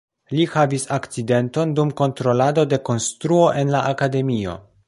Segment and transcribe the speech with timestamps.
[0.35, 4.61] Li havis akcidenton dum kontrolado de konstruo en la akademio.